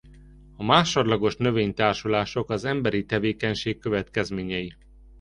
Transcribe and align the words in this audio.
A 0.55 0.63
másodlagos 0.63 1.35
növénytársulások 1.35 2.49
az 2.49 2.65
emberi 2.65 3.05
tevékenység 3.05 3.79
következményei. 3.79 4.75